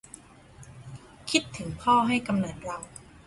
[1.31, 2.77] คิดถึงพ่อ ให้กำเนิดเรา